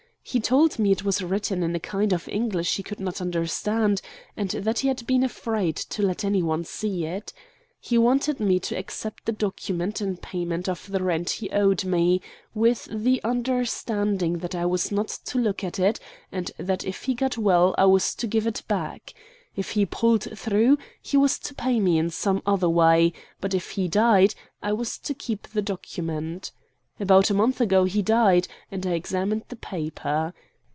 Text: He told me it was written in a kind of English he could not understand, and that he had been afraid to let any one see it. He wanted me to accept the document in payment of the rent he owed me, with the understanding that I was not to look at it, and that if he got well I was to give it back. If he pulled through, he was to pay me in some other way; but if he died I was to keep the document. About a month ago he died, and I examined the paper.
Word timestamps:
He 0.23 0.39
told 0.39 0.77
me 0.79 0.91
it 0.91 1.03
was 1.03 1.23
written 1.23 1.63
in 1.63 1.75
a 1.75 1.79
kind 1.79 2.13
of 2.13 2.29
English 2.29 2.75
he 2.77 2.83
could 2.83 2.99
not 3.01 3.19
understand, 3.21 4.01
and 4.37 4.51
that 4.51 4.79
he 4.79 4.87
had 4.87 5.05
been 5.07 5.23
afraid 5.23 5.75
to 5.75 6.03
let 6.03 6.23
any 6.23 6.41
one 6.43 6.63
see 6.63 7.05
it. 7.05 7.33
He 7.81 7.97
wanted 7.97 8.39
me 8.39 8.57
to 8.59 8.77
accept 8.77 9.25
the 9.25 9.31
document 9.31 9.99
in 9.99 10.15
payment 10.17 10.69
of 10.69 10.89
the 10.89 11.03
rent 11.03 11.31
he 11.31 11.49
owed 11.49 11.83
me, 11.83 12.21
with 12.53 12.87
the 12.91 13.19
understanding 13.23 14.37
that 14.37 14.53
I 14.55 14.65
was 14.67 14.89
not 14.91 15.07
to 15.09 15.39
look 15.39 15.63
at 15.65 15.79
it, 15.79 15.99
and 16.31 16.51
that 16.57 16.85
if 16.85 17.03
he 17.05 17.13
got 17.15 17.37
well 17.39 17.73
I 17.77 17.85
was 17.85 18.13
to 18.15 18.27
give 18.27 18.45
it 18.47 18.61
back. 18.69 19.13
If 19.55 19.71
he 19.71 19.85
pulled 19.87 20.37
through, 20.37 20.77
he 21.01 21.17
was 21.17 21.39
to 21.39 21.55
pay 21.55 21.79
me 21.81 21.97
in 21.97 22.09
some 22.11 22.41
other 22.45 22.69
way; 22.69 23.11
but 23.41 23.53
if 23.55 23.71
he 23.71 23.87
died 23.87 24.35
I 24.61 24.71
was 24.71 24.97
to 24.99 25.13
keep 25.15 25.47
the 25.47 25.63
document. 25.63 26.51
About 26.99 27.31
a 27.31 27.33
month 27.33 27.59
ago 27.59 27.85
he 27.85 28.03
died, 28.03 28.47
and 28.69 28.85
I 28.85 28.91
examined 28.91 29.45
the 29.49 29.55
paper. 29.55 30.35